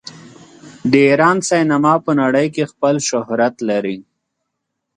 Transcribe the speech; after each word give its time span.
د 0.91 0.93
ایران 1.07 1.37
سینما 1.49 1.93
په 2.05 2.11
نړۍ 2.21 2.47
کې 2.55 2.63
خپل 2.71 2.95
شهرت 3.09 3.55
لري. 3.69 3.97